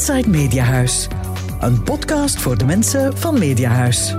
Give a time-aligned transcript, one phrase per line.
[0.00, 1.08] Inside Mediahuis.
[1.60, 4.14] Een podcast voor de mensen van Mediahuis.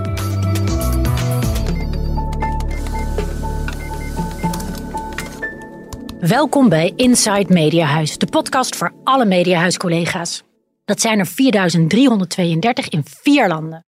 [6.20, 10.44] Welkom bij Inside Mediahuis, de podcast voor alle Mediahuis-collega's.
[10.86, 13.86] Dat zijn er 4332 in vier landen.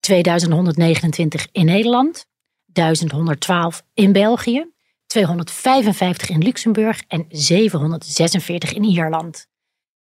[0.00, 2.26] 2129 in Nederland,
[2.64, 4.72] 1112 in België,
[5.06, 9.52] 255 in Luxemburg en 746 in Ierland.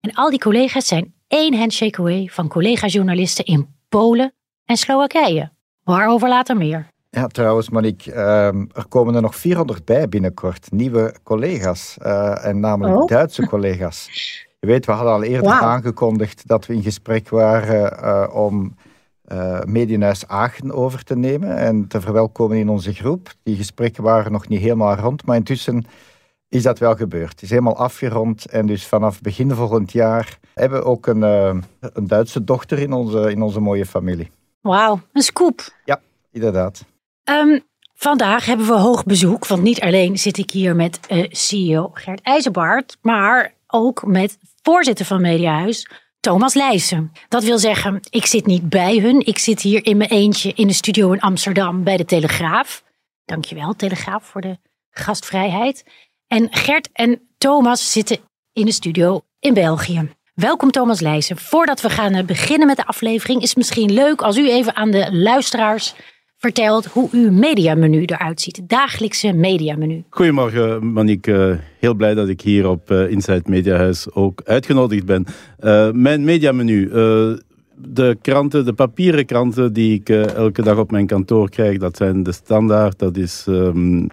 [0.06, 4.32] En al die collega's zijn één handshake away van collega-journalisten in Polen
[4.64, 5.50] en Slowakije.
[5.84, 6.88] Waarover later meer.
[7.10, 10.72] Ja, trouwens, Monique, ehm, er komen er nog 400 bij binnenkort.
[10.72, 11.96] Nieuwe collega's.
[11.98, 13.06] eh, en namelijk Oh.
[13.06, 14.08] Duitse collega's.
[14.60, 18.74] Je weet, we hadden al eerder aangekondigd dat we in gesprek waren eh, om
[19.24, 23.32] eh Medienhuis Aachen over te nemen en te verwelkomen in onze groep.
[23.42, 25.84] Die gesprekken waren nog niet helemaal rond, maar intussen
[26.56, 27.30] is dat wel gebeurd.
[27.30, 31.56] Het is helemaal afgerond en dus vanaf begin volgend jaar hebben we ook een, eh,
[31.80, 34.30] een Duitse dochter in onze, in onze mooie familie.
[34.60, 35.68] Wauw, een scoop.
[36.32, 36.84] Inderdaad.
[37.24, 37.58] Ehm,
[37.94, 42.20] vandaag hebben we hoog bezoek, want niet alleen zit ik hier met eh, CEO Gert
[42.20, 45.90] IJzerbaard, maar ook met voorzitter van Mediahuis,
[46.20, 47.12] Thomas Leijsen.
[47.28, 50.66] Dat wil zeggen, ik zit niet bij hun, ik zit hier in mijn eentje in
[50.66, 52.84] de studio in Amsterdam bij de Telegraaf.
[53.24, 54.58] Dankjewel, Telegraaf, voor de
[54.90, 55.84] gastvrijheid.
[56.26, 58.18] En Gert en Thomas zitten
[58.52, 60.08] in de studio in België.
[60.34, 61.36] Welkom Thomas Leijsen.
[61.36, 64.76] Voordat we gaan eh, beginnen met de aflevering, is het misschien leuk als u even
[64.76, 65.94] aan de luisteraars
[66.36, 68.56] vertelt hoe uw mediamenu eruit ziet.
[68.56, 70.04] Het dagelijkse mediamenu.
[70.10, 71.50] Goedemorgen, Monique.
[71.50, 75.26] Eh, Heel blij dat ik hier op eh, Inside Mediahuis ook uitgenodigd ben.
[75.94, 76.88] Mijn mediamenu.
[77.78, 82.22] de kranten, de papieren kranten die ik elke dag op mijn kantoor krijg, dat zijn
[82.22, 84.06] de Standaard, dat is ehm,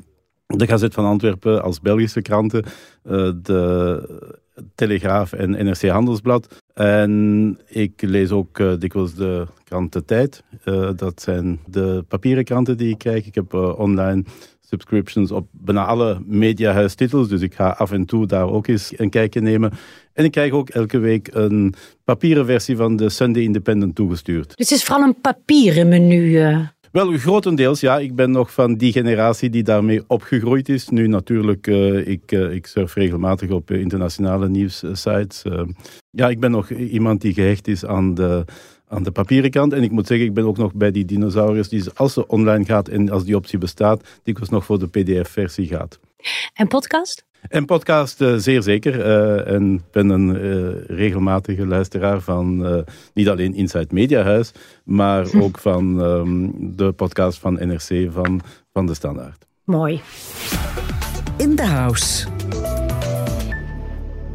[0.57, 2.63] de Gazet van Antwerpen als Belgische kranten,
[3.03, 4.31] eh, de
[4.75, 6.61] Telegraaf en NRC Handelsblad.
[6.73, 10.43] En ik lees ook eh, dikwijls de krant De Tijd.
[10.63, 13.25] Eh, dat zijn de papieren kranten die ik krijg.
[13.25, 14.23] Ik heb online
[14.59, 19.09] subscriptions op bijna alle mediahuistitels, dus ik ga af en toe daar ook eens een
[19.09, 19.71] kijkje nemen.
[20.13, 24.57] En ik krijg ook elke week een papieren versie van de Sunday Independent toegestuurd.
[24.57, 26.39] Dus het is vooral een papieren menu.
[26.93, 27.99] Wel, grotendeels ja.
[27.99, 30.89] Ik ben nog van die generatie die daarmee opgegroeid is.
[30.89, 35.43] Nu natuurlijk, eh, ik, eh, ik surf regelmatig op eh, internationale nieuwssites.
[35.43, 35.61] Eh,
[36.09, 38.45] ja, ik ben nog iemand die gehecht is aan de,
[38.87, 39.73] aan de papieren kant.
[39.73, 42.65] En ik moet zeggen, ik ben ook nog bij die dinosaurus die als ze online
[42.65, 45.99] gaat en als die optie bestaat, dikwijls nog voor de pdf-versie gaat.
[46.53, 47.25] En podcast?
[47.49, 49.01] En podcast eh, zeer zeker.
[49.01, 52.77] eh, en ik ben een eh, regelmatige luisteraar van eh,
[53.13, 54.51] niet alleen Inside Mediahuis,
[54.83, 58.41] maar ook van ehm, de podcast van NRC van,
[58.73, 59.45] van de Standaard.
[59.63, 60.01] Mooi.
[61.37, 62.27] In the house.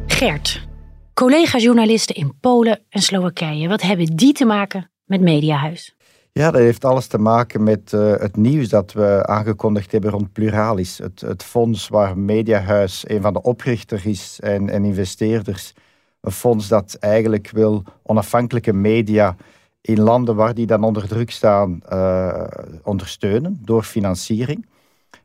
[0.07, 0.67] Gert,
[1.13, 3.67] collega-journalisten in Polen en Slowakije.
[3.67, 5.95] Wat hebben die te maken met Mediahuis?
[6.31, 10.33] Ja, dat heeft alles te maken met eh, het nieuws dat we aangekondigd hebben rond
[10.33, 10.97] Pluralis.
[10.97, 15.73] Het, het fonds waar Mediahuis een van de oprichters is en, en investeerders.
[16.21, 19.35] Een fonds dat eigenlijk wil onafhankelijke media
[19.81, 22.43] in landen waar die dan onder druk staan eh,
[22.83, 24.65] ondersteunen door financiering.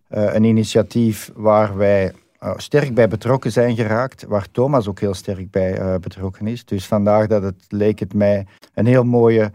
[0.09, 2.12] Eh, een initiatief waar wij
[2.56, 6.65] sterk bij betrokken zijn geraakt, waar Thomas ook heel sterk bij betrokken is.
[6.65, 9.53] Dus vandaar dat het leek het mij een heel mooie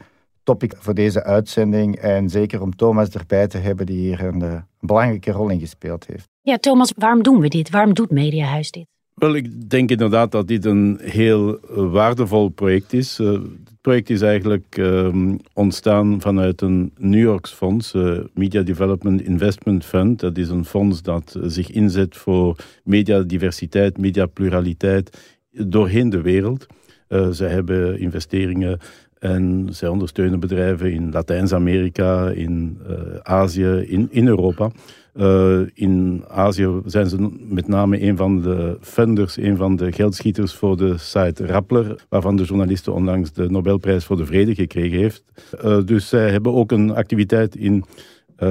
[0.50, 1.96] topic voor deze uitzending.
[1.96, 5.60] En zeker om Thomas erbij te hebben, die hier een, eh, een belangrijke rol in
[5.60, 6.28] gespeeld heeft.
[6.42, 7.70] Ja, Thomas, waarom doen we dit?
[7.70, 8.86] Waarom doet Mediahuis dit?
[9.16, 13.20] Wel, ik denk inderdaad dat dit een heel eh, waardevol project is.
[13.20, 19.22] Eh, het project is eigenlijk ehm, ontstaan vanuit een New Yorks fonds, eh, Media Development
[19.22, 20.20] Investment Fund.
[20.20, 25.18] Dat is een fonds dat zich inzet voor mediadiversiteit, mediapluraliteit
[25.52, 26.68] doorheen de wereld.
[27.10, 28.80] Eh, zij hebben investeringen
[29.20, 34.72] en zij ondersteunen bedrijven in Latijns-Amerika, in eh, Azië, in, in Europa.
[35.14, 40.54] Eh, in Azië zijn ze met name een van de funders, een van de geldschieters
[40.54, 45.24] voor de site Rappler, waarvan de journaliste onlangs de Nobelprijs voor de Vrede gekregen heeft.
[45.62, 47.86] Eh, dus zij hebben ook een activiteit in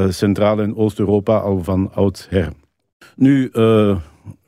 [0.08, 2.48] Centraal- en Oost-Europa al van oudsher.
[3.16, 3.50] Nu,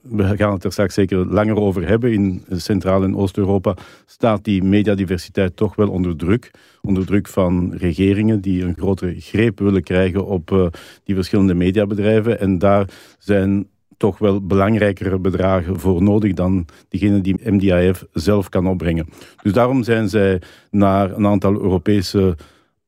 [0.03, 2.13] we gaan het er straks zeker langer over hebben.
[2.13, 3.77] In Centraal- en Oost-Europa
[4.07, 6.51] staat die mediadiversiteit toch wel onder druk.
[6.83, 10.67] Onder druk van regeringen die een grotere greep willen krijgen op eh,
[11.05, 12.41] die verschillende mediabedrijven.
[12.41, 12.89] En daar
[13.19, 19.09] zijn toch wel belangrijkere bedragen voor nodig dan diegene die MDIF zelf kan opbrengen.
[19.43, 22.37] Dus daarom zijn zij naar een aantal Europese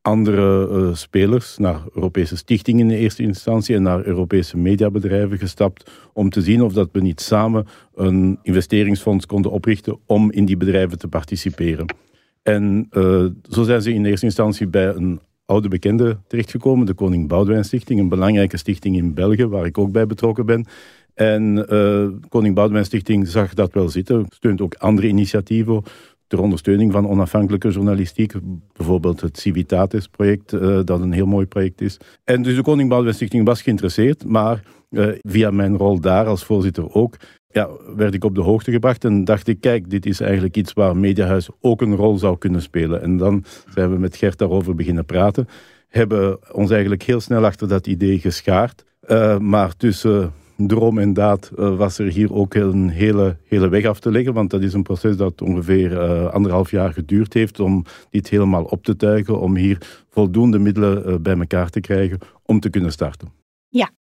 [0.03, 6.31] andere uh, spelers, naar Europese stichtingen in eerste instantie en naar Europese mediabedrijven gestapt om
[6.31, 10.99] te zien of dat we niet samen een investeringsfonds konden oprichten om in die bedrijven
[10.99, 11.95] te participeren.
[12.43, 17.29] En uh, zo zijn ze in eerste instantie bij een oude bekende terechtgekomen, de Koning
[17.29, 20.67] Boudewijn Stichting, een belangrijke stichting in België, waar ik ook bij betrokken ben.
[21.15, 25.83] En uh, Koning Boudewijn Stichting zag dat wel zitten, steunt ook andere initiatieven
[26.33, 28.33] ter ondersteuning van onafhankelijke journalistiek.
[28.77, 31.99] Bijvoorbeeld het Civitatis-project, uh, dat een heel mooi project is.
[32.25, 36.95] En dus de Koning Stichting was geïnteresseerd, maar uh, via mijn rol daar als voorzitter
[36.95, 37.17] ook,
[37.49, 40.73] ja, werd ik op de hoogte gebracht en dacht ik, kijk, dit is eigenlijk iets
[40.73, 43.03] waar Mediahuis ook een rol zou kunnen spelen.
[43.03, 43.45] En dan
[43.75, 45.49] zijn we met Gert daarover beginnen praten,
[45.89, 48.85] hebben ons eigenlijk heel snel achter dat idee geschaard.
[49.09, 50.33] Uh, maar tussen
[50.67, 54.35] droom en daad uh, was er hier ook een hele, hele weg af te leggen,
[54.35, 58.65] want dat is een proces dat ongeveer uh, anderhalf jaar geduurd heeft om dit helemaal
[58.65, 59.79] op te tuigen, om hier
[60.11, 63.33] voldoende middelen bij elkaar te krijgen om te kunnen starten.
[63.69, 63.91] Ja,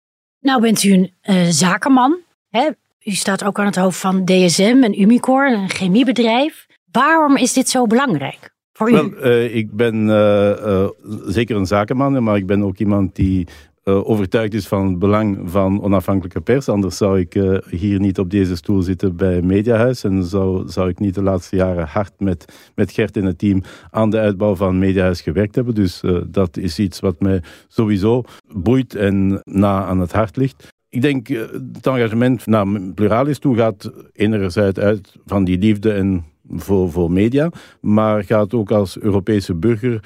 [0.40, 2.18] nou bent u een zakenman.
[2.48, 2.68] Hè?
[3.04, 6.66] U staat ook aan het hoofd van DSM en Umicore, een chemiebedrijf.
[6.90, 8.92] Waarom is dit zo belangrijk voor u?
[8.92, 10.88] Wel, uh, ik ben uh, uh,
[11.26, 13.46] zeker een zakenman, maar ik ben ook iemand die
[13.84, 16.68] overtuigd is van het belang van onafhankelijke pers.
[16.68, 17.32] Anders zou ik
[17.70, 20.04] hier niet op deze stoel zitten bij Mediahuis.
[20.04, 23.62] En zou, zou ik niet de laatste jaren hard met, met Gert en het team
[23.90, 25.74] aan de uitbouw van Mediahuis gewerkt hebben.
[25.74, 28.22] Dus dat is iets wat mij sowieso
[28.54, 30.68] boeit en na aan het hart ligt.
[30.88, 36.90] Ik denk het engagement naar Pluralis toe gaat enerzijds uit van die liefde en voor,
[36.90, 37.50] voor media,
[37.80, 40.00] maar gaat ook als Europese burger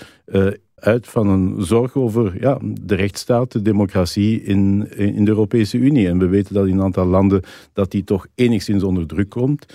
[0.76, 6.08] uit van een zorg over ja, de rechtsstaat, de democratie in, in de Europese Unie.
[6.08, 7.42] En we weten dat in een aantal landen
[7.72, 9.66] dat die toch enigszins onder druk komt.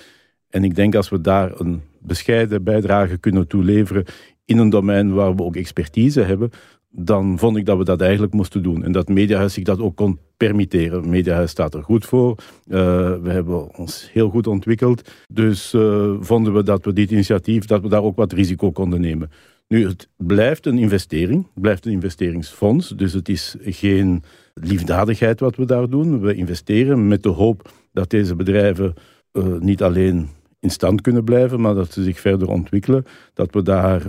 [0.50, 4.06] En ik denk als we daar een bescheiden bijdrage kunnen toeleveren
[4.46, 6.50] in een domein waar we ook expertise hebben,
[6.90, 8.84] dan vond ik dat we dat eigenlijk moesten doen.
[8.84, 11.10] En dat Mediahuis zich dat ook kon permitteren.
[11.10, 12.38] Mediahuis staat er goed voor.
[12.68, 12.78] Uh,
[13.22, 15.12] we hebben ons heel goed ontwikkeld.
[15.28, 19.02] Dus uh, vonden we dat we dit initiatief, dat we daar ook wat risico konden
[19.02, 19.32] nemen.
[19.72, 21.48] Nu, het blijft een investering.
[21.54, 22.90] Het blijft een investeringsfonds.
[22.90, 24.24] Dus het is geen
[24.54, 26.20] liefdadigheid wat we daar doen.
[26.20, 28.94] We investeren met de hoop dat deze bedrijven
[29.34, 30.30] uh, niet alleen
[30.60, 33.06] in stand kunnen blijven, maar dat ze zich verder ontwikkelen.
[33.34, 34.02] Dat we daar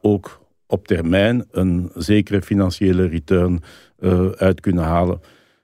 [0.00, 3.62] ook op termijn een zekere financiële return
[3.98, 5.20] uh, uit kunnen halen.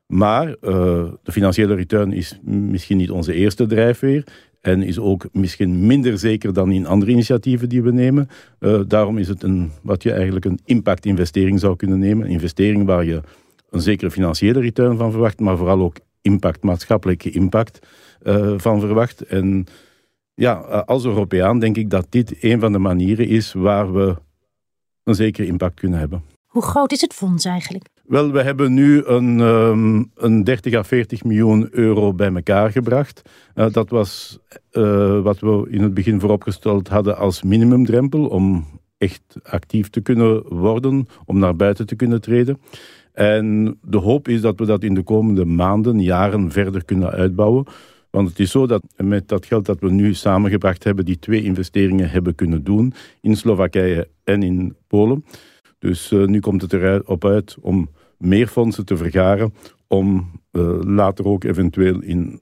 [0.06, 4.24] Maar de financiële return is misschien niet onze eerste drijfveer
[4.60, 8.28] en is ook misschien minder zeker dan in andere initiatieven die we nemen.
[8.60, 12.26] Uh, daarom is het een, wat je eigenlijk een impact-investering zou kunnen nemen.
[12.26, 13.20] Een investering waar je
[13.70, 17.86] een zekere financiële return van verwacht, maar vooral ook impact, maatschappelijke impact
[18.56, 19.20] van verwacht.
[19.20, 19.66] En
[20.34, 20.52] ja,
[20.86, 24.16] als Europeaan denk ik dat dit een van de manieren is waar we
[25.04, 26.22] een zekere impact kunnen hebben.
[26.46, 27.88] Hoe groot is het fonds eigenlijk?
[28.06, 33.22] Wel, we hebben nu een, um, een 30 à 40 miljoen euro bij elkaar gebracht.
[33.54, 34.38] Uh, dat was
[34.72, 38.66] uh, wat we in het begin vooropgesteld hadden als minimumdrempel om
[38.98, 42.60] echt actief te kunnen worden, om naar buiten te kunnen treden.
[43.12, 47.66] En de hoop is dat we dat in de komende maanden, jaren verder kunnen uitbouwen.
[48.10, 51.42] Want het is zo dat met dat geld dat we nu samengebracht hebben, die twee
[51.42, 55.24] investeringen hebben kunnen doen in Slowakije en in Polen.
[55.78, 59.54] Dus uh, nu komt het erop uit om meer fondsen te vergaren,
[59.88, 62.40] om uh, later ook eventueel in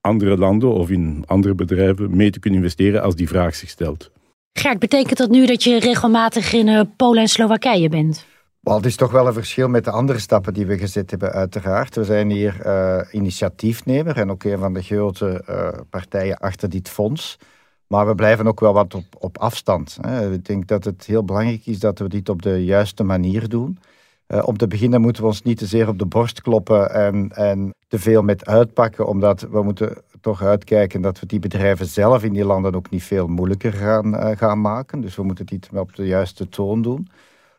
[0.00, 4.10] andere landen of in andere bedrijven mee te kunnen investeren als die vraag zich stelt.
[4.52, 8.26] Gert, betekent dat nu dat je regelmatig in uh, Polen en Slowakije bent?
[8.60, 11.32] Wel, het is toch wel een verschil met de andere stappen die we gezet hebben,
[11.32, 11.96] uiteraard.
[11.96, 16.88] We zijn hier uh, initiatiefnemer en ook een van de grote uh, partijen achter dit
[16.88, 17.38] fonds.
[17.86, 19.98] Maar we blijven ook wel wat op, op afstand.
[20.32, 23.78] Ik denk dat het heel belangrijk is dat we dit op de juiste manier doen.
[24.28, 27.30] Uh, om te beginnen moeten we ons niet te zeer op de borst kloppen en,
[27.30, 32.24] en te veel met uitpakken, omdat we moeten toch uitkijken dat we die bedrijven zelf
[32.24, 35.00] in die landen ook niet veel moeilijker gaan, gaan maken.
[35.00, 37.08] Dus we moeten dit op de juiste toon doen.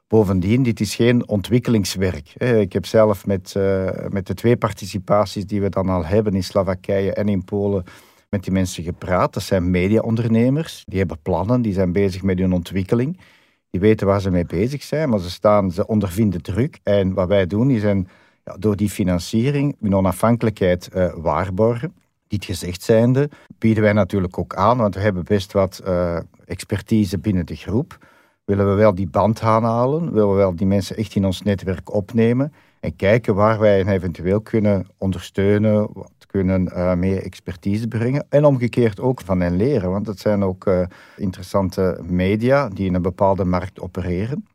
[0.07, 2.33] Bovendien, dit is geen ontwikkelingswerk.
[2.37, 6.43] Ik heb zelf met, uh, met de twee participaties die we dan al hebben in
[6.43, 7.83] Slowakije en in Polen
[8.35, 9.33] met die mensen gepraat.
[9.33, 10.83] Dat zijn mediaondernemers.
[10.87, 13.19] Die hebben plannen, die zijn bezig met hun ontwikkeling.
[13.69, 16.79] Die weten waar ze mee bezig zijn, maar ze, staan, ze ondervinden druk.
[16.83, 18.07] En wat wij doen, is een,
[18.43, 21.93] ja, door die financiering hun onafhankelijkheid uh, waarborgen.
[22.27, 27.19] Dit gezegd zijnde bieden wij natuurlijk ook aan, want we hebben best wat uh, expertise
[27.19, 27.97] binnen de groep
[28.45, 31.93] willen we wel die band aanhalen, willen we wel die mensen echt in ons netwerk
[31.93, 32.53] opnemen
[32.85, 38.45] en kijken waar wij hen eventueel kunnen ondersteunen, wat kunnen uh, meer expertise brengen en
[38.45, 40.85] omgekeerd ook van hen leren, want het zijn ook uh,
[41.17, 44.45] interessante media die in een bepaalde markt opereren.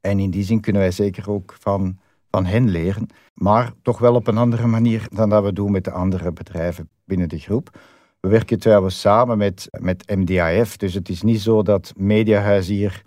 [0.00, 1.98] En in die zin kunnen wij zeker ook van,
[2.30, 3.06] van hen leren.
[3.34, 6.88] Maar toch wel op een andere manier dan dat we doen met de andere bedrijven
[7.04, 7.78] binnen de groep.
[8.20, 10.76] We werken trouwens samen met, met MDIF.
[10.76, 13.02] Dus het is niet zo dat Mediahuis hier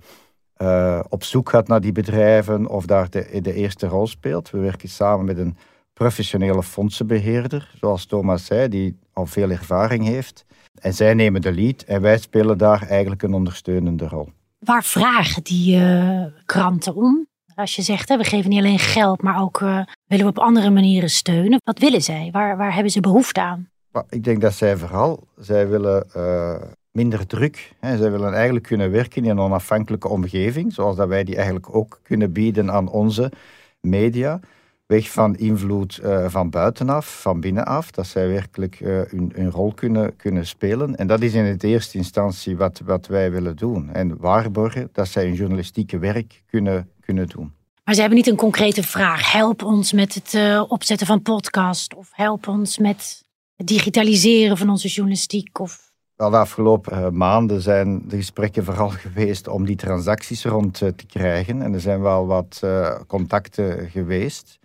[0.64, 4.50] uh, op zoek gaat naar die bedrijven of daar de, de eerste rol speelt.
[4.50, 5.58] We werken samen met een
[5.94, 10.46] professionele fondsenbeheerder, zoals Thomas zei, die al veel ervaring heeft.
[10.82, 14.30] En zij nemen de lead en wij spelen daar eigenlijk een ondersteunende rol.
[14.60, 17.28] Waar vragen die uh, kranten om?
[17.56, 20.40] Als je zegt, hè, we geven niet alleen geld, maar ook uh, willen we op
[20.40, 21.60] andere manieren steunen.
[21.64, 22.30] Wat willen zij?
[22.32, 23.70] Waar, waar hebben ze behoefte aan?
[24.10, 26.62] Ik denk dat zij vooral, zij willen uh,
[26.94, 27.74] minder druk.
[27.80, 27.98] Hè.
[27.98, 32.00] Zij willen eigenlijk kunnen werken in een onafhankelijke omgeving, zoals dat wij die eigenlijk ook
[32.04, 33.32] kunnen bieden aan onze
[33.80, 34.40] media.
[34.86, 40.16] Weg van invloed uh, van buitenaf, van binnenaf, dat zij werkelijk uh, hun, rol kunnen,
[40.16, 40.96] kunnen spelen.
[40.96, 43.90] En dat is in het eerste instantie wat, wat wij willen doen.
[43.94, 47.54] En waarborgen dat zij hun journalistieke werk kunnen, kunnen doen.
[47.84, 49.32] Maar ze hebben niet een concrete vraag.
[49.32, 51.96] Help ons met het uh, opzetten van podcast.
[51.96, 53.24] Of help ons met
[53.56, 55.60] het digitaliseren van onze journalistiek.
[55.60, 60.82] Of wel, de afgelopen uh, maanden zijn de gesprekken vooral geweest om die transacties rond
[60.82, 61.62] uh, te krijgen.
[61.62, 64.60] En er zijn wel wat uh, contacten geweest.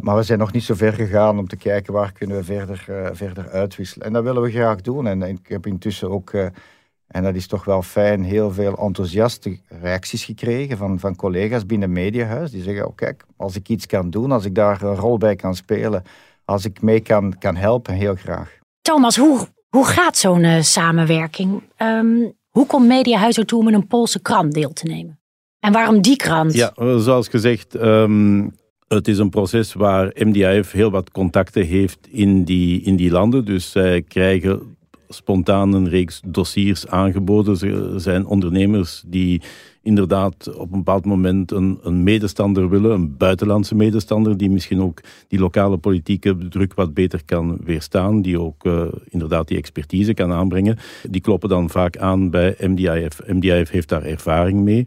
[0.00, 3.10] maar we zijn nog niet zo ver gegaan om te kijken waar kunnen we verder,
[3.12, 4.06] verder uitwisselen.
[4.06, 5.06] En dat willen we graag doen.
[5.06, 6.32] En, ik heb intussen ook,
[7.06, 11.92] en dat is toch wel fijn, heel veel enthousiaste reacties gekregen van, van collega's binnen
[11.92, 12.50] Mediahuis.
[12.50, 15.36] Die zeggen, oh kijk, als ik iets kan doen, als ik daar een rol bij
[15.36, 16.02] kan spelen,
[16.44, 18.58] als ik mee kan, kan helpen, heel graag.
[18.82, 21.62] Thomas, hoe hoe gaat zo'n uh, samenwerking?
[21.78, 25.20] Um, hoe komt Mediahuis ertoe om in een Poolse krant deel te nemen?
[25.60, 26.54] En waarom die krant?
[26.54, 28.54] Ja, zoals gezegd, um,
[28.88, 33.44] het is een proces waar MDIF heel wat contacten heeft in die, in die landen.
[33.44, 34.76] Dus zij krijgen
[35.08, 37.92] spontaan een reeks dossiers aangeboden.
[37.92, 39.42] Er zijn ondernemers die
[39.88, 45.00] inderdaad op een bepaald moment een, een, medestander willen, een buitenlandse medestander, die misschien ook
[45.28, 50.32] die lokale politieke druk wat beter kan weerstaan, die ook uh, inderdaad die expertise kan
[50.32, 50.76] aanbrengen.
[51.10, 53.20] Die kloppen dan vaak aan bij MDIF.
[53.26, 54.86] MDIF heeft daar ervaring mee.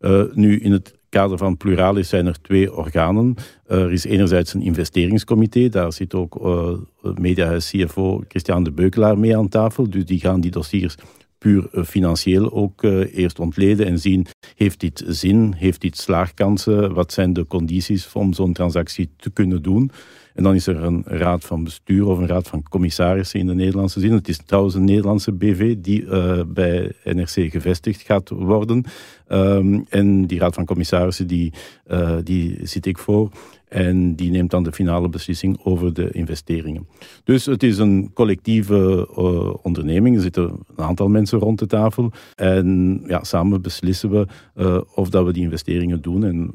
[0.00, 3.34] Uh, nu, in het kader van Pluralis zijn er twee organen.
[3.66, 9.36] Er is enerzijds een investeringscomité, daar zit ook uh, mediahuis CFO Christian de Beukelaar mee
[9.36, 9.90] aan tafel.
[9.90, 10.96] Dus die gaan die dossiers
[11.42, 16.94] puur eh, financieel ook uh, eerst ontleden en zien, heeft dit zin, heeft dit slaagkansen,
[16.94, 19.90] wat zijn de condities om zo'n transactie te kunnen doen.
[20.34, 23.54] En dan is er een raad van bestuur of een raad van commissarissen in de
[23.54, 24.12] Nederlandse zin.
[24.12, 28.84] Het is trouwens een Nederlandse BV die uh, bij NRC gevestigd gaat worden.
[29.28, 31.52] Um, en die raad van commissarissen, die,
[32.22, 33.30] die zit ik voor.
[33.72, 36.86] En die neemt dan de finale beslissing over de investeringen.
[37.24, 40.16] Dus het is een collectieve uh, onderneming.
[40.16, 40.44] Er zitten
[40.76, 42.12] een aantal mensen rond de tafel.
[42.34, 44.26] En ja, samen beslissen we
[44.56, 46.50] uh, of dat we die investeringen doen en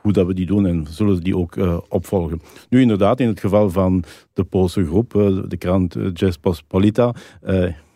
[0.00, 0.66] hoe dat we die doen.
[0.66, 2.40] En zullen die ook uh, opvolgen.
[2.68, 5.12] Nu inderdaad, in het geval van de Poolse groep,
[5.48, 7.14] de krant Jespospolita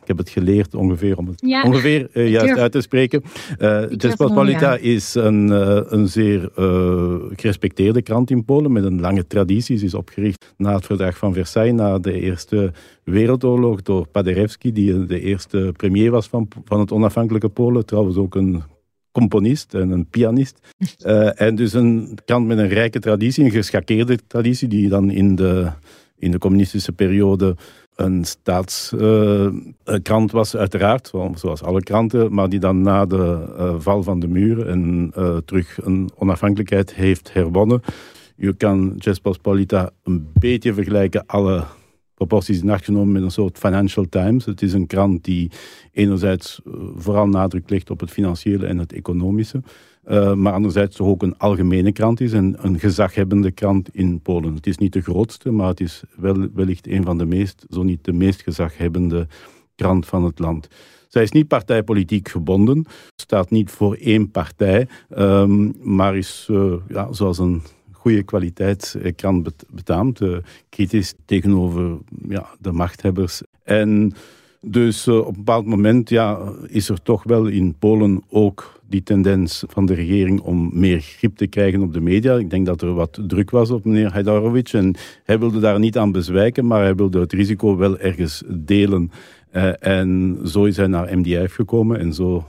[0.06, 3.22] ik heb het geleerd ongeveer om het ja, ongeveer uh, juist uit te spreken.
[3.58, 4.76] Uh, Rzeczpospolita ja.
[4.76, 6.50] is een, uh, een zeer
[7.36, 9.78] gerespecteerde krant in Polen met een lange traditie.
[9.78, 12.72] Ze is opgericht na het verdrag van Versailles, na de Eerste
[13.04, 17.86] Wereldoorlog, door Paderewski, die de eerste premier was van, van het onafhankelijke Polen.
[17.86, 18.62] Trouwens ook een
[19.12, 20.58] componist en een pianist.
[21.46, 25.70] en dus een krant met een rijke traditie, een geschakeerde traditie, die dan in de,
[26.18, 27.56] in de communistische periode
[27.96, 34.02] een staatskrant uh, was, uiteraard, zoals alle kranten, maar die dan na de uh, val
[34.02, 35.12] van de muur en
[35.44, 37.82] terug een onafhankelijkheid heeft herwonnen.
[38.36, 41.64] Je kan Jespospolita een beetje vergelijken, alle
[42.16, 44.44] proporties in acht genomen, met een soort Financial Times.
[44.44, 45.50] Het is een krant die
[45.92, 46.60] enerzijds
[46.96, 49.62] vooral nadruk legt op het financiële en het economische.
[50.08, 54.54] Uh, maar anderzijds toch ook een algemene krant is en een gezaghebbende krant in Polen.
[54.54, 57.82] Het is niet de grootste, maar het is wel, wellicht een van de meest, zo
[57.82, 59.26] niet de meest gezaghebbende
[59.74, 60.68] krant van het land.
[61.08, 62.84] Zij is niet partijpolitiek gebonden,
[63.16, 67.62] staat niet voor één partij, um, maar is uh, ja, zoals een
[68.06, 70.36] goede kwaliteitskrant betaamt, uh,
[70.68, 71.98] kritisch tegenover
[72.28, 73.42] ja, de machthebbers.
[73.64, 74.12] En
[74.60, 79.02] dus uh, op een bepaald moment ja, is er toch wel in Polen ook die
[79.02, 82.34] tendens van de regering om meer grip te krijgen op de media.
[82.34, 84.94] Ik denk dat er wat druk was op meneer Hajdarovic en
[85.24, 89.10] hij wilde daar niet aan bezwijken, maar hij wilde het risico wel ergens delen.
[89.80, 92.44] En zo is hij naar MDF gekomen en zo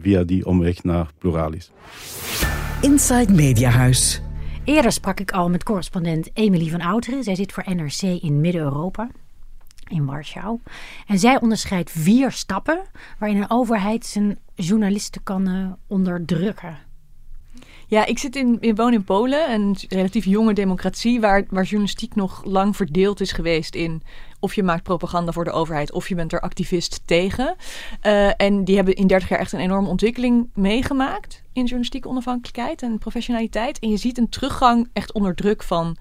[0.00, 1.70] via die omweg naar Pluralis.
[2.80, 4.22] Inside Mediahuis.
[4.64, 7.24] Eerder sprak ik al met correspondent Emilie van Outeren.
[7.24, 9.08] Zij zit voor NRC in Midden-Europa
[9.88, 10.60] in Warschau.
[11.06, 12.82] En zij onderscheidt vier stappen
[13.18, 16.78] waarin een overheid zijn journalisten kan uh, onderdrukken.
[17.86, 22.44] Ja, ik zit in, woon in Polen, een relatief jonge democratie, waar, waar journalistiek nog
[22.44, 24.02] lang verdeeld is geweest in
[24.40, 27.56] of je maakt propaganda voor de overheid of je bent er activist tegen.
[28.06, 32.82] Uh, en die hebben in 30 jaar echt een enorme ontwikkeling meegemaakt in journalistieke onafhankelijkheid
[32.82, 33.78] en professionaliteit.
[33.78, 35.96] En je ziet een teruggang echt onder druk van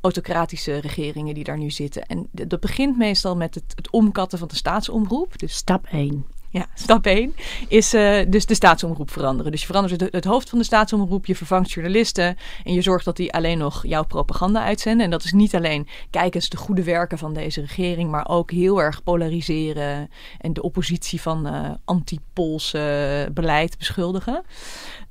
[0.00, 2.06] autocratische regeringen die daar nu zitten.
[2.06, 5.38] En dat begint meestal met het, het omkatten van de staatsomroep.
[5.38, 6.26] Dus stap 1.
[6.52, 7.34] Ja, stap 1
[7.68, 9.50] is uh, dus de staatsomroep veranderen.
[9.52, 13.16] Dus je verandert het, hoofd van de staatsomroep, je vervangt journalisten en je zorgt dat
[13.16, 15.04] die alleen nog jouw propaganda uitzenden.
[15.04, 18.50] En dat is niet alleen kijk eens de goede werken van deze regering, maar ook
[18.50, 24.42] heel erg polariseren en de oppositie van uh, anti-Poolse beleid beschuldigen.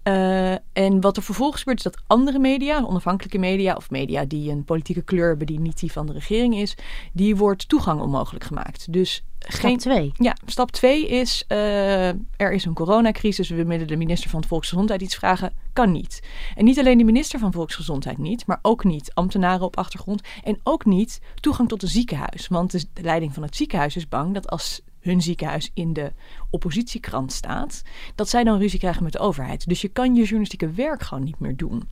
[0.04, 4.52] Uh, en wat er vervolgens gebeurt is dat andere media, onafhankelijke media of media die
[4.52, 6.78] een politieke kleur hebben die niet die van de regering is,
[7.14, 8.94] die wordt toegang onmogelijk gemaakt.
[8.94, 10.12] Dus Stap 2.
[10.16, 13.50] Ja, stap 2 is uh, er is een coronacrisis.
[13.50, 15.54] We willen de minister van Volksgezondheid iets vragen.
[15.74, 16.24] Kan niet.
[16.56, 20.22] En niet alleen de minister van Volksgezondheid niet, maar ook niet ambtenaren op achtergrond.
[20.44, 22.48] En ook niet toegang tot een ziekenhuis.
[22.48, 26.12] Want de leiding van het ziekenhuis is bang dat als hun ziekenhuis in de
[26.50, 27.82] oppositiekrant staat,
[28.16, 29.68] dat zij dan ruzie krijgen met de overheid.
[29.68, 31.88] Dus je kan je journalistieke werk gewoon niet meer doen.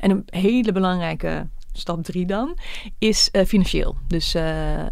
[0.00, 2.56] En een hele belangrijke stap drie dan,
[2.98, 3.96] is uh, financieel.
[4.06, 4.86] Dus uh, uh,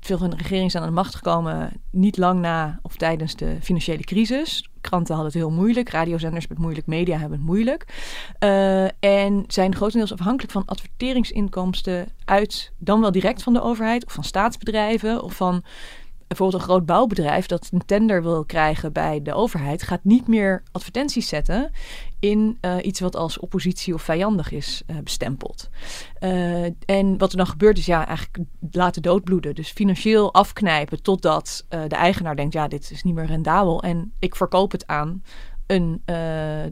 [0.00, 3.56] veel van de regeringen zijn aan de macht gekomen niet lang na of tijdens de
[3.62, 4.68] financiële crisis.
[4.80, 7.84] Kranten hadden het heel moeilijk, radiozenders hebben het moeilijk, media hebben het moeilijk.
[9.00, 14.24] en zijn grotendeels afhankelijk van adverteringsinkomsten uit, dan wel direct van de overheid of van
[14.24, 15.64] staatsbedrijven of van
[16.28, 20.62] bijvoorbeeld een groot bouwbedrijf dat een tender wil krijgen bij de overheid, gaat niet meer
[20.72, 21.70] advertenties zetten
[22.20, 25.68] in uh, iets wat als oppositie of vijandig is uh, bestempeld.
[26.20, 29.54] Uh, en wat er dan gebeurt is ja, eigenlijk laten doodbloeden.
[29.54, 34.36] Dus financieel afknijpen totdat de eigenaar denkt, ja, dit is niet meer rendabel en ik
[34.36, 35.22] verkoop het aan
[35.68, 36.16] een uh,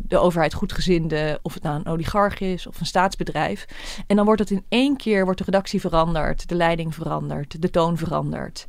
[0.02, 3.66] de overheid goedgezinde, of het nou een oligarch is of een staatsbedrijf.
[4.06, 7.70] En dan wordt het in één keer wordt de redactie veranderd, de leiding veranderd, de
[7.70, 8.66] toon veranderd.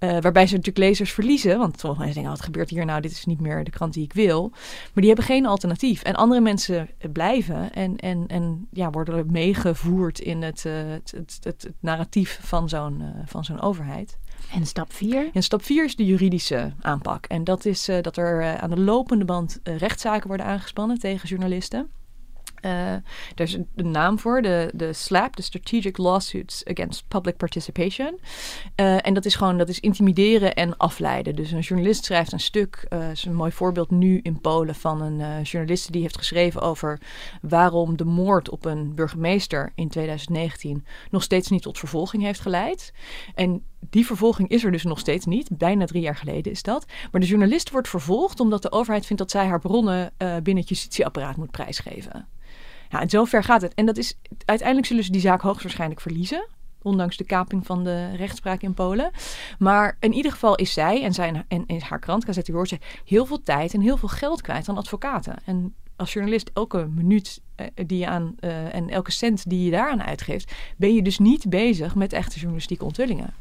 [0.00, 3.00] Uh, waarbij ze natuurlijk lezers verliezen, want sommige mensen denken, oh, wat gebeurt hier nou?
[3.00, 4.48] Dit is niet meer de krant die ik wil.
[4.50, 6.02] Maar die hebben geen alternatief.
[6.02, 11.72] En andere mensen blijven en, en, en ja, worden meegevoerd in het, het, het, het,
[11.80, 14.18] narratief van zo'n van zo'n overheid.
[14.52, 15.30] En stap 4?
[15.32, 17.26] En stap 4 is de juridische aanpak.
[17.26, 20.98] En dat is uh, dat er uh, aan de lopende band uh, rechtszaken worden aangespannen
[20.98, 21.90] tegen journalisten.
[22.62, 23.02] Uh, er
[23.34, 28.18] is een, naam voor, de, de SLAP, de Strategic Lawsuits Against Public Participation.
[28.76, 31.36] Uh, en dat is gewoon dat is intimideren en afleiden.
[31.36, 35.00] Dus een journalist schrijft een stuk, uh, is een mooi voorbeeld nu in Polen van
[35.00, 37.00] een journalist die heeft geschreven over
[37.42, 42.92] waarom de moord op een burgemeester in 2019 nog steeds niet tot vervolging heeft geleid.
[43.34, 45.58] En die vervolging is er dus nog steeds niet.
[45.58, 46.86] Bijna drie jaar geleden is dat.
[47.12, 50.68] Maar de journalist wordt vervolgd omdat de overheid vindt dat zij haar bronnen binnen het
[50.68, 52.28] justitieapparaat moet prijsgeven.
[52.88, 53.74] Ja, en zover gaat het.
[53.74, 56.46] En dat is, uiteindelijk zullen ze die zaak hoogstwaarschijnlijk verliezen.
[56.82, 59.10] Ondanks de kaping van de rechtspraak in Polen.
[59.58, 63.26] Maar in ieder geval is zij en, zijn, en, en haar krant, Gazette Woordje, heel
[63.26, 65.36] veel tijd en heel veel geld kwijt aan advocaten.
[65.44, 69.70] En als journalist elke minuut eh, die je aan uh, en elke cent die je
[69.70, 73.34] daaraan uitgeeft, ben je dus niet bezig met echte journalistieke onthullingen.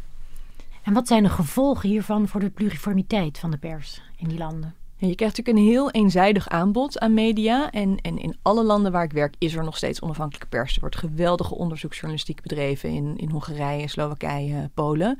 [0.83, 4.75] En wat zijn de gevolgen hiervan voor de pluriformiteit van de pers in die landen?
[4.97, 7.71] Je krijgt natuurlijk een heel eenzijdig aanbod aan media.
[7.71, 10.73] En, en in alle landen waar ik werk is er nog steeds onafhankelijke pers.
[10.73, 15.17] Er wordt geweldige onderzoeksjournalistiek bedreven in, in Hongarije, Slowakije, Polen.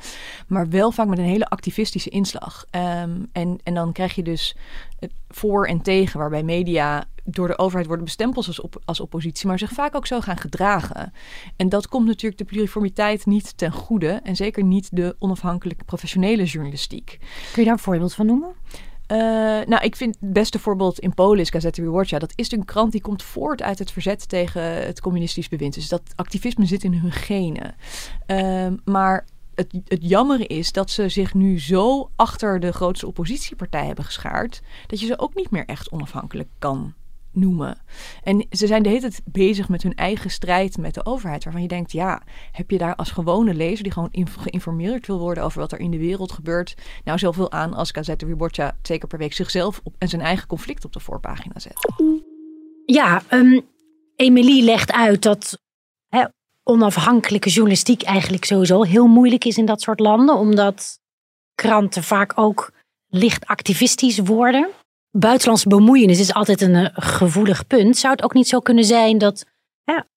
[0.47, 2.65] Maar wel vaak met een hele activistische inslag.
[2.71, 4.55] Um, en, en dan krijg je dus
[4.99, 9.47] het voor en tegen, waarbij media door de overheid worden bestempeld als, op, als oppositie,
[9.47, 11.13] maar zich vaak ook zo gaan gedragen.
[11.55, 14.19] En dat komt natuurlijk de pluriformiteit niet ten goede.
[14.23, 17.17] En zeker niet de onafhankelijke professionele journalistiek.
[17.53, 18.49] Kun je daar een voorbeeld van noemen?
[19.11, 19.17] Uh,
[19.65, 22.19] nou, ik vind het beste voorbeeld in Polen is Gazeta Wyborcza.
[22.19, 25.73] Dat is een krant die komt voort uit het verzet tegen het communistisch bewind.
[25.73, 27.75] Dus dat activisme zit in hun genen.
[28.27, 33.85] Uh, maar het, het jammer is dat ze zich nu zo achter de grootste oppositiepartij
[33.85, 34.61] hebben geschaard...
[34.87, 36.93] dat je ze ook niet meer echt onafhankelijk kan
[37.37, 37.77] noemen.
[38.23, 41.43] En ze zijn de hele tijd bezig met hun eigen strijd met de overheid.
[41.43, 42.21] Waarvan je denkt, ja,
[42.51, 45.91] heb je daar als gewone lezer die gewoon geïnformeerd wil worden over wat er in
[45.91, 48.25] de wereld gebeurt, nou zoveel aan als Gazette
[48.81, 51.93] twee keer per week zichzelf op, en zijn eigen conflict op de voorpagina zet.
[52.85, 53.65] Ja, um,
[54.15, 55.59] Emilie legt uit dat
[56.07, 56.25] hè,
[56.63, 60.99] onafhankelijke journalistiek eigenlijk sowieso heel moeilijk is in dat soort landen, omdat
[61.55, 62.71] kranten vaak ook
[63.07, 64.69] licht activistisch worden
[65.19, 67.97] buitenlandse bemoeienis is altijd een uh, gevoelig punt.
[67.97, 69.45] Zou het ook niet zo kunnen zijn dat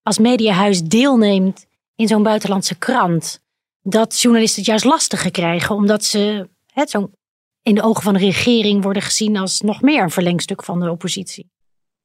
[0.03, 3.41] als mediahuis deelneemt in zo'n buitenlandse krant,
[3.83, 6.49] dat journalisten het juist lastiger krijgen, omdat ze
[7.63, 10.91] in de ogen van de regering worden gezien als nog meer een verlengstuk van de
[10.91, 11.51] oppositie?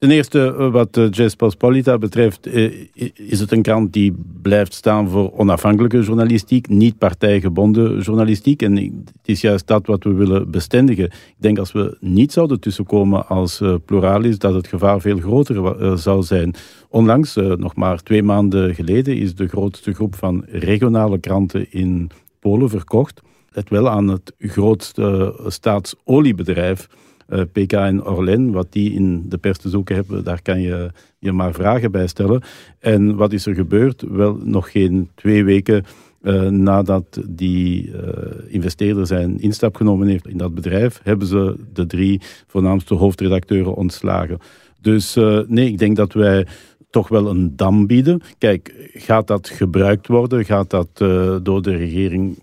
[0.05, 2.71] Ten eerste, eh, wat uh, Gespospolita betreft, uh,
[3.13, 8.61] is het een krant die blijft staan voor onafhankelijke journalistiek, niet partijgebonden journalistiek.
[8.61, 11.05] En het is juist dat wat we willen bestendigen.
[11.05, 16.23] Ik denk als we niet zouden tussenkomen als pluralis, dat het gevaar veel groter zou
[16.23, 16.53] zijn.
[16.89, 22.69] Onlangs, nog maar twee maanden geleden, is de grootste groep van regionale kranten in Polen
[22.69, 23.21] verkocht.
[23.49, 26.87] Let wel aan het grootste staatsoliebedrijf
[27.25, 30.91] eh, PK en Orlen, wat die in de pers te zoeken hebben, daar kan je
[31.19, 32.41] je maar vragen bij stellen.
[32.79, 34.01] En wat is er gebeurd?
[34.09, 35.83] Wel, nog geen twee weken
[36.21, 37.99] uh, nadat die uh,
[38.47, 44.37] investeerder zijn instap genomen heeft in dat bedrijf, hebben ze de drie voornaamste hoofdredacteuren ontslagen.
[44.81, 45.15] Dus
[45.47, 46.47] nee, ik denk dat wij
[46.89, 48.21] toch wel een dam bieden.
[48.37, 50.45] Kijk, gaat dat gebruikt worden?
[50.45, 50.97] Gaat dat
[51.43, 52.37] door de regering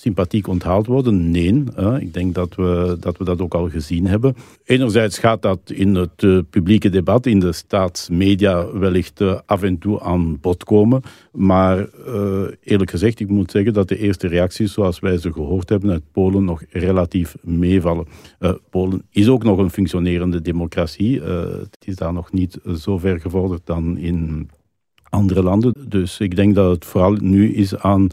[0.00, 1.30] sympathiek onthaald worden?
[1.30, 1.64] Nee,
[1.98, 4.36] ik denk dat we, dat we dat ook al gezien hebben.
[4.64, 9.78] Enerzijds gaat dat in het uh, publieke debat, in de staatsmedia, wellicht uh, af en
[9.78, 11.02] toe aan bod komen.
[11.32, 15.68] Maar uh, eerlijk gezegd, ik moet zeggen dat de eerste reacties, zoals wij ze gehoord
[15.68, 18.06] hebben uit Polen, nog relatief meevallen.
[18.70, 21.22] Polen is ook nog een functionerende democratie.
[21.22, 24.48] het is daar nog niet zo ver gevorderd dan in
[25.08, 25.74] andere landen.
[25.88, 28.08] Dus ik denk dat het vooral nu is aan,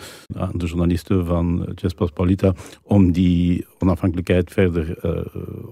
[0.54, 2.54] de journalisten van Gespospolita
[2.84, 5.12] om die onafhankelijkheid verder uh,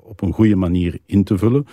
[0.01, 1.65] op een goede manier in te vullen.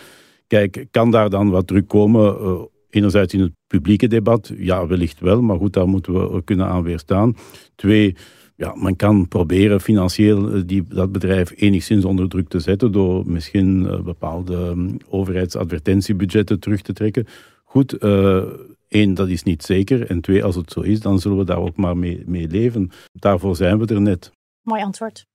[0.47, 2.37] Kijk, kan daar dan wat druk komen?
[2.41, 2.61] Uh,
[2.91, 6.83] enerzijds in het publieke debat, ja, wellicht wel, maar goed, daar moeten we kunnen aan
[6.83, 7.37] weerstaan.
[7.75, 8.17] Twee,
[8.57, 13.27] ja, men kan proberen financieel eh, die, dat bedrijf enigszins onder druk te zetten door
[13.27, 17.27] misschien bepaalde um, overheidsadvertentiebudgetten terug te trekken.
[17.65, 17.99] Goed,
[18.91, 20.07] Eén, dat is niet zeker.
[20.07, 22.91] En twee, als het zo is, dan zullen we daar ook maar mee, mee leven.
[23.13, 24.33] Daarvoor zijn we er net.
[24.63, 25.27] Mooi antwoord.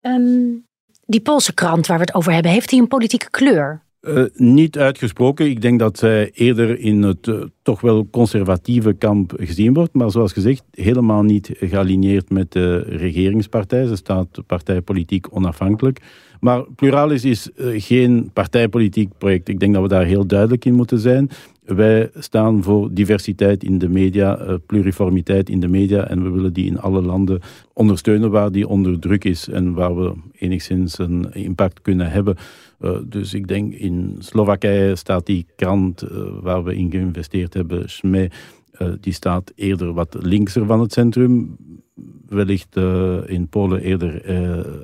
[0.00, 0.64] Um,
[1.06, 3.82] die Poolse krant waar we het over hebben, heeft die een politieke kleur?
[4.00, 5.50] Uh, niet uitgesproken.
[5.50, 9.94] Ik denk dat zij eerder in het uh, toch wel conservatieve kamp gezien wordt.
[9.94, 13.86] Maar zoals gezegd, helemaal niet gealigneerd met de regeringspartij.
[13.86, 16.00] Ze staat partijpolitiek onafhankelijk.
[16.40, 19.48] Maar Pluralis is uh, geen partijpolitiek project.
[19.48, 21.30] Ik denk dat we daar heel duidelijk in moeten zijn.
[21.64, 26.52] Wij staan voor diversiteit in de media, uh, pluriformiteit in de media en we willen
[26.52, 27.40] die in alle landen
[27.72, 32.36] ondersteunen waar die onder druk is en waar we enigszins een impact kunnen hebben.
[32.80, 36.08] Uh, dus ik denk in Slowakije staat die krant uh,
[36.40, 38.30] waar we in geïnvesteerd hebben, SME,
[39.00, 41.56] die staat eerder wat linkser van het centrum
[42.28, 42.76] wellicht
[43.26, 44.22] in Polen eerder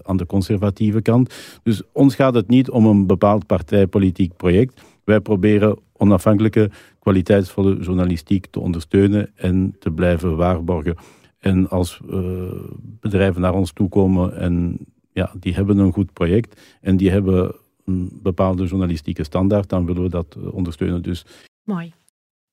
[0.03, 1.35] aan de conservatieve kant.
[1.62, 4.83] Dus ons gaat het niet om een bepaald partijpolitiek project.
[5.05, 10.97] Wij proberen onafhankelijke, kwaliteitsvolle journalistiek te ondersteunen en te blijven waarborgen.
[11.39, 14.79] En als uh, bedrijven naar ons toe komen en
[15.13, 20.03] ja, die hebben een goed project en die hebben een bepaalde journalistieke standaard, dan willen
[20.03, 21.03] we dat ondersteunen.
[21.03, 21.27] Dus.
[21.63, 21.93] Mooi.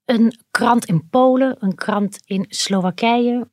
[0.06, 3.50] Een krant in Polen, een krant in Slowakije.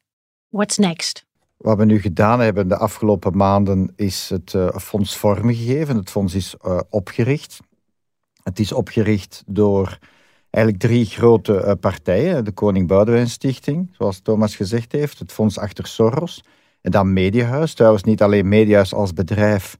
[0.48, 1.26] What's next?
[1.56, 5.96] Wat we nu gedaan hebben de afgelopen maanden is het uh, fonds vormgegeven.
[5.96, 7.60] Het fonds is uh, opgericht.
[8.44, 9.98] Het is opgericht door
[10.50, 12.44] eigenlijk drie grote uh, partijen.
[12.44, 15.18] De Koning Boudewijn Stichting, zoals Thomas gezegd heeft.
[15.18, 16.44] Het Fonds Achter Soros.
[16.80, 17.74] En dan Mediahuis.
[17.74, 19.76] Trouwens niet alleen Mediahuis als bedrijf,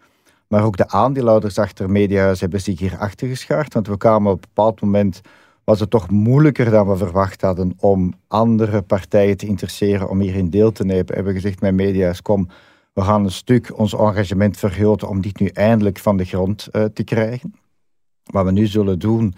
[0.48, 3.74] maar ook de aandeelhouders achter Mediahuis hebben zich hier achter geschaard.
[3.74, 5.20] Want we kwamen op een bepaald moment
[5.64, 10.50] was het toch moeilijker dan we verwacht hadden om andere partijen te interesseren om hierin
[10.50, 11.06] deel te nemen.
[11.06, 12.48] We hebben gezegd met Media's, kom,
[12.92, 16.84] we gaan een stuk ons engagement vergroten om dit nu eindelijk van de grond uh,
[16.84, 17.54] te krijgen.
[18.24, 19.34] Wat we nu zullen doen,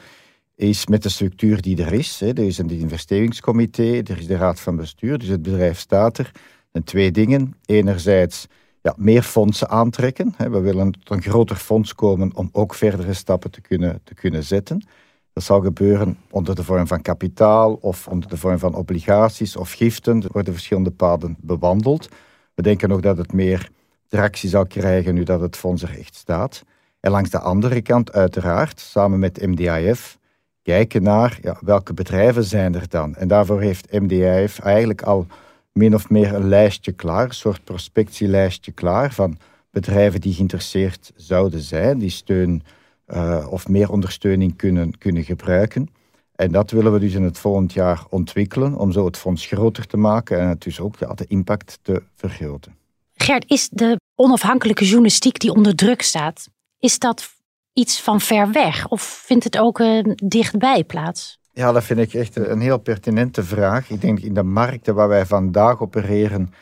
[0.54, 2.20] is met de structuur die er is.
[2.20, 6.18] Hè, er is een investeringscomité, er is de raad van bestuur, dus het bedrijf staat
[6.18, 6.30] er.
[6.72, 7.54] En twee dingen.
[7.64, 8.46] Enerzijds
[8.82, 10.34] ja, meer fondsen aantrekken.
[10.36, 10.50] Hè.
[10.50, 14.44] We willen tot een groter fonds komen om ook verdere stappen te kunnen, te kunnen
[14.44, 14.86] zetten.
[15.32, 19.72] Dat zal gebeuren onder de vorm van kapitaal of onder de vorm van obligaties of
[19.72, 20.22] giften.
[20.22, 22.08] Er worden verschillende paden bewandeld.
[22.54, 23.70] We denken nog dat het meer
[24.08, 26.62] tractie zal krijgen nu dat het fonds er echt staat.
[27.06, 30.18] En langs de andere kant uiteraard, samen met MDIF,
[30.62, 33.14] kijken naar ja, welke bedrijven zijn er dan.
[33.14, 35.26] En daarvoor heeft MDIF eigenlijk al
[35.72, 39.38] min of meer een lijstje klaar, een soort prospectielijstje klaar van
[39.70, 42.62] bedrijven die geïnteresseerd zouden zijn, die steun
[43.08, 45.88] uh, of meer ondersteuning kunnen, kunnen gebruiken.
[46.34, 49.86] En dat willen we dus in het volgend jaar ontwikkelen, om zo het fonds groter
[49.86, 52.76] te maken en het dus ook ja, de impact te vergroten.
[53.14, 57.28] Gert, is de onafhankelijke journalistiek die onder druk staat, is dat
[57.72, 61.38] iets van ver weg of vindt het ook uh, dichtbij plaats?
[61.52, 63.90] Ja, dat vind ik echt een heel pertinente vraag.
[63.90, 66.52] Ik denk in de markten waar wij vandaag opereren,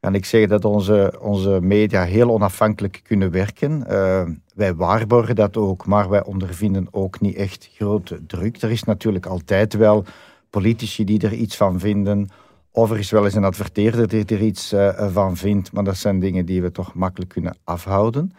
[0.00, 3.84] kan ik zeggen dat onze, onze media heel onafhankelijk kunnen werken.
[3.90, 4.22] Uh,
[4.54, 8.62] wij waarborgen dat ook, maar wij ondervinden ook niet echt grote druk.
[8.62, 10.04] Er is natuurlijk altijd wel
[10.50, 12.28] politici die er iets van vinden.
[12.70, 15.72] Of er is wel eens een adverteerder die er iets uh, van vindt.
[15.72, 18.32] Maar dat zijn dingen die we toch makkelijk kunnen afhouden.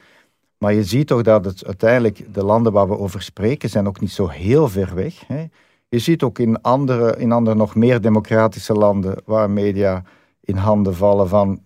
[0.63, 3.99] Maar je ziet toch dat het uiteindelijk de landen waar we over spreken, zijn ook
[3.99, 5.28] niet zo heel ver weg.
[5.28, 5.45] Hè.
[5.89, 10.04] Je ziet ook in andere, in andere nog meer democratische landen waar media
[10.41, 11.62] in handen vallen van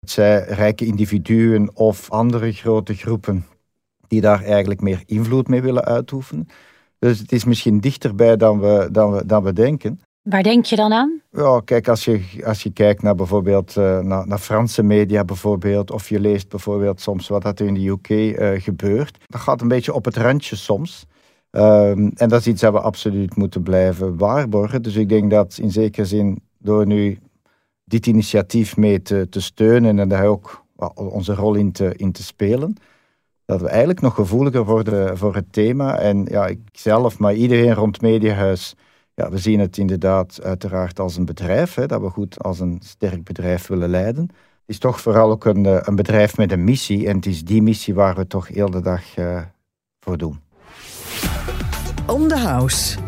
[0.00, 3.46] zij rijke individuen of andere grote groepen
[4.06, 6.48] die daar eigenlijk meer invloed mee willen uitoefenen.
[6.98, 10.00] Dus het is misschien dichterbij dan we, dan we, dan we denken.
[10.22, 11.22] Waar denk je dan aan?
[11.30, 15.90] Ja, kijk, als je, als je kijkt naar bijvoorbeeld uh, naar, naar, Franse media bijvoorbeeld,
[15.90, 19.68] of je leest bijvoorbeeld soms wat er in de UK eh, gebeurt, dat gaat een
[19.68, 21.06] beetje op het randje soms.
[21.50, 24.82] Um, en dat is iets dat we absoluut moeten blijven waarborgen.
[24.82, 27.18] Dus ik denk dat in zekere zin door nu
[27.84, 32.22] dit initiatief mee te, te steunen en daar ook onze rol in te, in te
[32.22, 32.76] spelen,
[33.44, 35.98] dat we eigenlijk nog gevoeliger worden voor het thema.
[35.98, 38.74] En ja, ik zelf, maar iedereen rond Mediahuis,
[39.18, 42.80] ja, we zien het inderdaad uiteraard als een bedrijf, hè, dat we goed als een
[42.84, 44.22] sterk bedrijf willen leiden.
[44.32, 47.62] Het is toch vooral ook een, een bedrijf met een missie en het is die
[47.62, 49.42] missie waar we toch heel de dag uh,
[50.00, 50.40] voor doen.
[52.06, 52.98] On the house.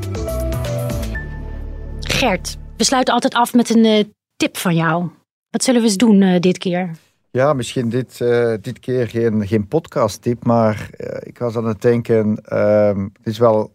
[2.01, 4.05] Gert, we sluiten altijd af met een uh,
[4.37, 5.11] tip van jou.
[5.51, 6.91] Wat zullen we eens doen uh, dit keer?
[7.31, 11.83] Ja, misschien dit, uh, dit keer geen, geen podcast-tip, maar uh, ik was aan het
[11.83, 13.73] denken, uh, het is wel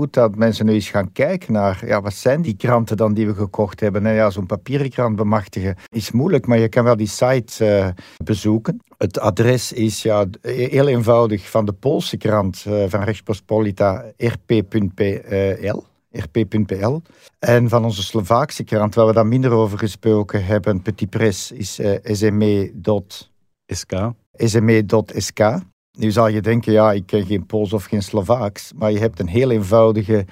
[0.00, 3.26] goed dat mensen nu eens gaan kijken naar, ja, wat zijn die kranten dan die
[3.26, 4.06] we gekocht hebben?
[4.06, 8.82] En ja, zo'n papieren krant bemachtigen is moeilijk, maar je kan wel die site bezoeken.
[8.98, 12.58] Het adres is ja, heel eenvoudig van de Poolse krant
[12.88, 17.00] van Rechtspospolita, rp.pl rp.pl.
[17.38, 21.78] En van onze Slovaakse krant, waar we daar minder over gesproken hebben, Petit Press, is
[21.78, 23.92] uh, eh, sme.sk.
[24.32, 25.60] sme.sk.
[26.00, 29.20] Nu zal je denken, ja, ik ken geen Pools of geen Slovaaks, maar je hebt
[29.20, 30.26] een heel eenvoudige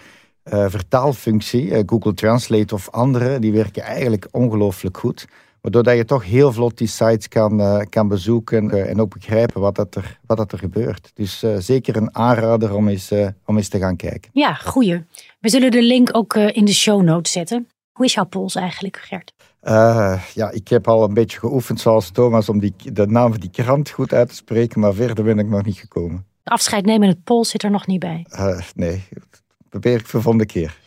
[0.52, 5.26] uh, vertaalfunctie, uh, Google Translate of andere, die werken eigenlijk ongelooflijk goed.
[5.60, 9.74] Waardoor je toch heel vlot die sites kan, uh, kan bezoeken en ook begrijpen wat,
[9.74, 11.10] dat er, wat dat er gebeurt.
[11.14, 13.12] Dus zeker een aanrader om eens,
[13.44, 14.30] om eens te gaan kijken.
[14.32, 15.04] Ja, goeie.
[15.40, 17.68] We zullen de link ook in de show notes zetten.
[17.92, 19.34] Hoe is jouw pols eigenlijk, Gert?
[20.34, 23.50] Ja, ik heb al een beetje geoefend zoals Thomas om die, de naam van die
[23.50, 26.26] krant goed uit te spreken, maar verder ben ik nog niet gekomen.
[26.44, 28.26] Afscheid nemen in het pols zit er nog niet bij.
[28.74, 30.78] nee, dat probeer ik voor volgende keer.